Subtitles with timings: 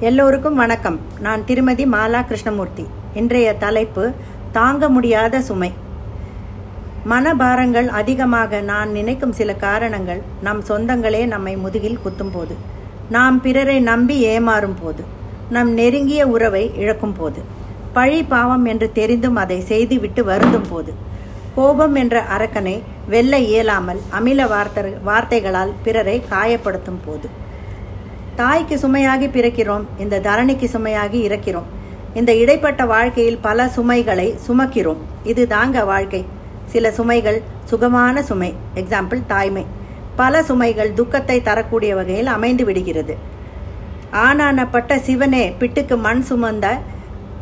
[0.00, 0.96] எல்லோருக்கும் வணக்கம்.
[1.20, 2.82] நான் திருமதி மாலா கிருஷ்ணமூர்த்தி.
[3.14, 4.02] இன்றைய தலைப்பு
[4.52, 5.70] தாங்க முடியாத சுமை.
[7.06, 12.56] மனபாரங்கள் அதிகமாக நான் நினைக்கும் சில காரணங்கள் நம் சொந்தங்களே நம்மை முதுகில் குத்தும் போது
[13.10, 15.04] நாம் பிறரை நம்பி ஏமாறும் போது
[15.50, 17.42] நம் நெருங்கிய உறவை இழக்கும் போது
[17.92, 20.94] பழி பாவம் என்று தெரிந்தும் அதை செய்துவிட்டு வருந்தும் போது
[21.54, 27.28] கோபம் என்ற அரக்கனை வெல்ல இயலாமல் அமில வார்த்தை வார்த்தைகளால் பிறரை காயப்படுத்தும் போது
[28.36, 31.68] தாய்க்கு சுமையாகி பிறக்கிறோம் இந்த தரணிக்கு சுமையாகி இறக்கிறோம்.
[32.14, 34.96] இந்த இடைப்பட்ட வாழ்க்கையில் பல சுமைகளை சுமக்கிறோம்.
[35.24, 36.24] இது தாங்க வாழ்க்கை.
[36.64, 39.64] சில சுமைகள் சுகமான சுமை எக்ஸாம்பிள் தாய்மை.
[40.16, 43.16] பல சுமைகள் துக்கத்தை தரக்கூடிய வகையில் அமைந்து விடுகிறது.
[44.12, 46.66] ஆனானப்பட்ட சிவனே பிட்டுக்கு மண் சுமந்த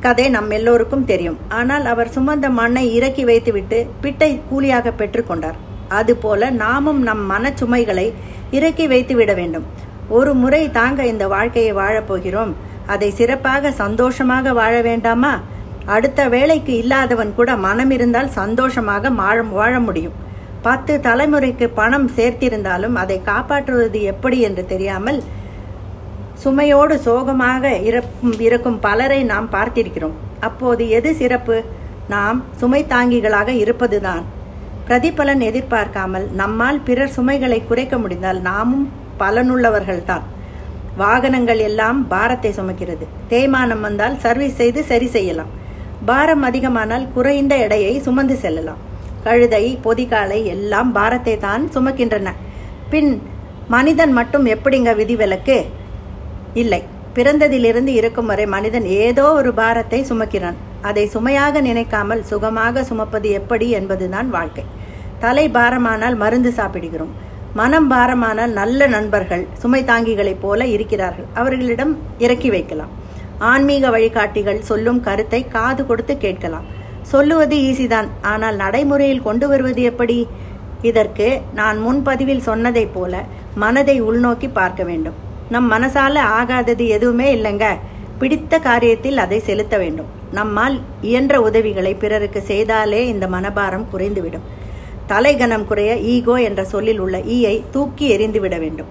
[0.00, 1.38] கதை நம் எல்லோருக்கும் தெரியும்.
[1.48, 5.58] ஆனால் அவர் சுமந்த மண்ணை இறக்கி வைத்துவிட்டு பிட்டை கூலியாக பெற்றுக்கொண்டார்.
[5.88, 8.12] அதுபோல நாமும் நம் மனச்சுமைகளை
[8.50, 9.90] இறக்கி வைத்து விட வேண்டும்.
[10.18, 12.52] ஒரு முறை தாங்க இந்த வாழ்க்கையை வாழப்போகிறோம்
[12.92, 15.32] அதை சிறப்பாக சந்தோஷமாக வாழ வேண்டாமா?
[15.94, 20.16] அடுத்த வேலைக்கு இல்லாதவன் கூட மனம் இருந்தால் சந்தோஷமாக வாழ வாழ முடியும்.
[20.66, 25.20] பத்து தலைமுறைக்கு பணம் சேர்த்திருந்தாலும் அதை காப்பாற்றுவது எப்படி என்று தெரியாமல்
[26.42, 30.16] சுமையோடு சோகமாக இறக்கும் இருக்கும் பலரை நாம் பார்த்திருக்கிறோம்.
[30.40, 31.56] அப்போது எது சிறப்பு?
[32.08, 34.24] நாம் சுமை தாங்கிகளாக இருப்பதுதான்.
[34.86, 38.86] பிரதிபலன் எதிர்பார்க்காமல் நம்மால் பிறர் சுமைகளை குறைக்க முடிந்தால் நாமும்
[39.20, 40.24] பலனுள்ளவர்கள்தான்.
[40.96, 43.04] வாகனங்கள் எல்லாம் பாரத்தை சுமக்கிறது.
[43.30, 45.52] தேய்மானம் வந்தால் சர்வீஸ் செய்து சரி செய்யலாம்.
[46.04, 48.80] பாரம் அதிகமானால் குறைந்த எடையை சுமந்து செல்லலாம்.
[49.24, 52.28] கழுதை பொதிகாலை எல்லாம் பாரத்தை தான் சுமக்கின்றன.
[52.90, 53.10] பின்
[53.68, 55.56] மனிதன் மட்டும் எப்படிங்க விதிவிலக்கு
[56.62, 56.82] இல்லை.
[57.16, 60.58] பிறந்ததிலிருந்து இருக்கும் வரை மனிதன் ஏதோ ஒரு பாரத்தை சுமக்கிறான்.
[60.82, 64.64] அதை சுமையாக நினைக்காமல் சுகமாக சுமப்பது எப்படி என்பதுதான் வாழ்க்கை.
[65.20, 67.12] தலை பாரமானால் மருந்து சாப்பிடுகிறோம்.
[67.54, 71.24] மனம் பாரமான நல்ல நண்பர்கள் சுமை தாங்கிகளைப் போல இருக்கிறார்கள்.
[71.34, 72.92] அவர்களிடம் இறக்கி வைக்கலாம்.
[73.38, 76.64] ஆன்மீக வழிகாட்டிகள் சொல்லும் கருத்தை காது கொடுத்து கேட்கலாம்.
[77.02, 80.28] சொல்லுவது ஈஸிதான் ஆனால் நடைமுறையில் கொண்டு வருவது எப்படி?
[80.82, 83.22] இதற்கு நான் முன்பதிவில் சொன்னதைப் போல
[83.54, 85.14] மனதை உள்நோக்கி பார்க்க வேண்டும்.
[85.50, 87.66] நம் மனசால ஆகாதது எதுவுமே இல்லைங்க.
[88.18, 90.06] பிடித்த காரியத்தில் அதை செலுத்த வேண்டும்.
[90.32, 94.46] நம்மால் இயன்ற உதவிகளை பிறருக்கு செய்தாலே இந்த மனபாரம் குறைந்துவிடும்.
[95.06, 98.86] தலைகனம் குறைய ஈகோ என்ற சொல்லில் உள்ள ஈயை தூக்கி எறிந்துவிட வேண்டும்.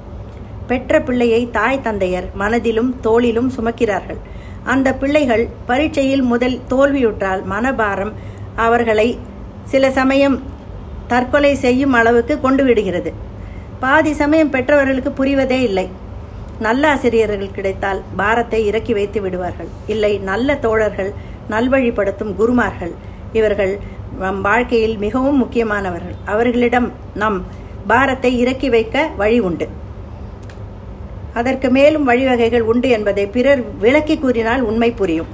[0.68, 4.20] பெற்ற பிள்ளையை தாய் தந்தையர் மனதிலும் தோளிலும் சுமக்கிறார்கள்.
[4.64, 8.12] அந்த பிள்ளைகள் பரீட்சையில் முதல் தோல்வியுற்றால் மனபாரம்
[8.56, 9.18] அவர்களை
[9.64, 10.44] சில சமயம்
[11.08, 13.14] தற்கொலை செய்யும் அளவுக்கு கொண்டு விடுகிறது.
[13.80, 15.90] பாதி சமயம் பெற்றவர்களுக்கு புரிவதே இல்லை.
[16.60, 19.68] நல்ல ஆசிரியர்கள் கிடைத்தால் பாரத்தை இறக்கி வைத்து விடுவார்கள்.
[19.88, 21.12] இல்லை நல்ல தோழர்கள்
[21.50, 22.94] நல்வழிப்படுத்தும் குருமார்கள்.
[23.34, 23.80] இவர்கள்
[24.20, 26.16] நம் வாழ்க்கையில் மிகவும் முக்கியமானவர்கள்.
[26.26, 27.46] அவர்களிடம் நம்
[27.88, 29.68] பாரத்தை இறக்கி வைக்க வழி உண்டு.
[31.34, 35.28] அதற்கு மேலும் வழிவகைகள் உண்டு என்பதை பிறர் விளக்கி கூறினால் உண்மை புரியும்.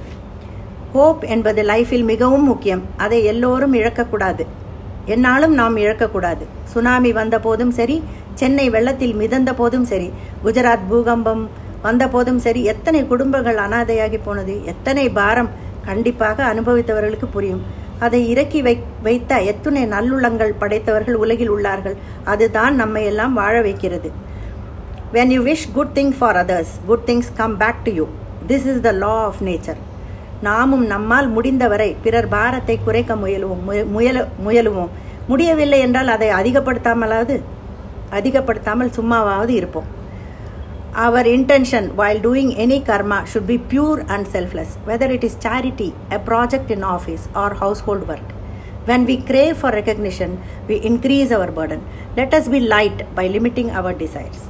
[0.92, 2.82] ஹோப் என்பது லைஃபில் மிகவும் முக்கியம்.
[2.96, 4.46] அதை எல்லோரும் இழக்கக்கூடாது.
[5.04, 6.44] என்னாலும் நாம் இழக்கக்கூடாது.
[6.64, 8.02] சுனாமி வந்த போதும் சரி
[8.34, 10.10] சென்னை வெள்ளத்தில் மிதந்த போதும் சரி
[10.44, 11.48] குஜராத் பூகம்பம்
[11.82, 15.48] வந்த போதும் சரி எத்தனை குடும்பங்கள் அனாதையாகி போனது எத்தனை பாரம்
[15.84, 17.77] கண்டிப்பாக அனுபவித்தவர்களுக்கு புரியும்.
[18.06, 21.96] அதை இறக்கி வை வைத்த எத்துணை நல்லுள்ளங்கள் படைத்தவர்கள் உலகில் உள்ளார்கள்.
[22.24, 24.10] அதுதான் நம்மை எல்லாம் வாழ வைக்கிறது.
[25.12, 28.06] When you wish good thing for others good things come back to you
[28.48, 29.80] this is the law of nature
[30.46, 33.62] நாமும் நம்மால் முடிந்தவரை பிறர் பாரத்தை குறைக்க முயலுவோம்
[33.94, 34.90] முயல முயலுவோம்.
[35.30, 37.36] முடியவில்லை என்றால் அதை அதிகப்படுத்தாமலாவது
[38.10, 39.88] அதிகப்படுத்தாமல் சும்மாவாவது இருப்போம்.
[40.94, 45.94] Our intention while doing any karma should be pure and selfless whether it is charity
[46.10, 48.28] a project in office or household work
[48.84, 51.82] when we crave for recognition we increase our burden
[52.16, 54.40] let us be light by limiting our desires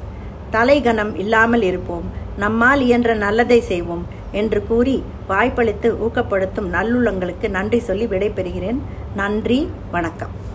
[0.53, 2.07] தலைகனம் இல்லாமல் இருப்போம்
[2.39, 4.97] நம்மால் இயன்ற நல்லதை செய்வோம் என்று கூறி
[5.29, 8.81] வாய்ப்பளித்து ஊக்கப்படுத்தும் நல்லுள்ளங்களுக்கு நன்றி சொல்லி விடைபெறுகிறேன்
[9.17, 10.48] நன்றி வணக்கம்